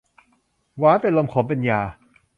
[0.77, 1.81] หวานเป็นลมขมเป็นยา